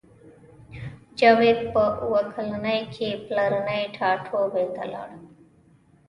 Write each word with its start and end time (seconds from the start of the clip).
جاوید 1.19 1.59
په 1.73 1.83
اوه 2.03 2.21
کلنۍ 2.33 2.79
کې 2.93 3.09
پلرني 3.25 3.81
ټاټوبي 3.95 4.65
ته 4.75 4.83
لاړ 4.93 5.09